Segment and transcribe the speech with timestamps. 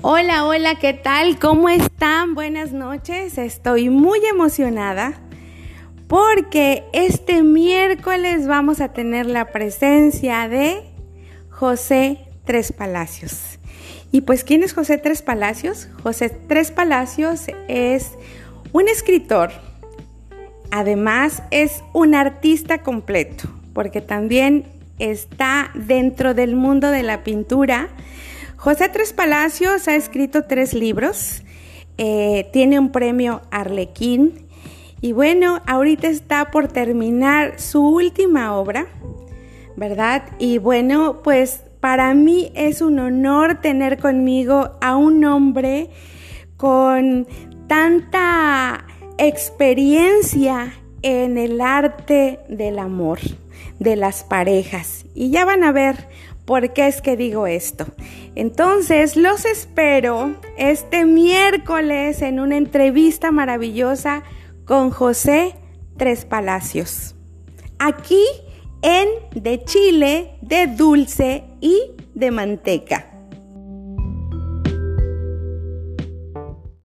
[0.00, 1.40] Hola, hola, ¿qué tal?
[1.40, 2.36] ¿Cómo están?
[2.36, 3.36] Buenas noches.
[3.36, 5.20] Estoy muy emocionada
[6.06, 10.84] porque este miércoles vamos a tener la presencia de
[11.50, 13.58] José Tres Palacios.
[14.12, 15.88] Y pues, ¿quién es José Tres Palacios?
[16.04, 18.12] José Tres Palacios es
[18.72, 19.50] un escritor,
[20.70, 24.64] además es un artista completo, porque también
[25.00, 27.88] está dentro del mundo de la pintura
[28.58, 31.44] José Tres Palacios ha escrito tres libros,
[31.96, 34.48] eh, tiene un premio Arlequín
[35.00, 38.88] y bueno, ahorita está por terminar su última obra,
[39.76, 40.24] ¿verdad?
[40.40, 45.90] Y bueno, pues para mí es un honor tener conmigo a un hombre
[46.56, 47.28] con
[47.68, 48.86] tanta
[49.18, 53.20] experiencia en el arte del amor,
[53.78, 55.04] de las parejas.
[55.14, 56.08] Y ya van a ver
[56.48, 57.84] por qué es que digo esto.
[58.34, 64.22] Entonces, los espero este miércoles en una entrevista maravillosa
[64.64, 65.56] con José
[65.98, 67.14] Tres Palacios.
[67.78, 68.24] Aquí
[68.80, 71.78] en De Chile, de Dulce y
[72.14, 73.17] de Manteca.